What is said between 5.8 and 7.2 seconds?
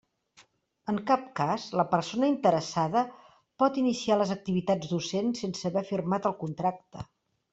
firmat el contracte.